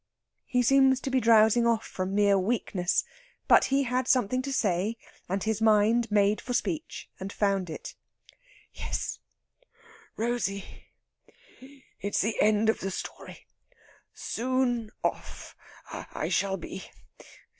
[0.47, 3.03] He seemed to be drowsing off from mere weakness;
[3.47, 4.97] but he had something to say,
[5.29, 7.93] and his mind made for speech and found it:
[8.73, 9.19] "Yes,
[10.17, 10.65] Rosey;
[11.99, 13.45] it's the end of the story.
[14.11, 15.55] Soon off
[15.91, 16.85] I shall be!